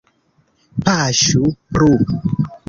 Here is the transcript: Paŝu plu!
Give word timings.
Paŝu 0.87 1.53
plu! 1.77 1.93